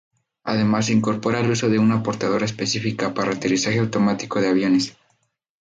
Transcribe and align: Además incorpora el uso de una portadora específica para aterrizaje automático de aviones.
Además 0.45 0.89
incorpora 0.89 1.41
el 1.41 1.51
uso 1.51 1.69
de 1.69 1.77
una 1.77 2.01
portadora 2.01 2.45
específica 2.45 3.13
para 3.13 3.33
aterrizaje 3.33 3.77
automático 3.77 4.41
de 4.41 4.47
aviones. 4.49 4.97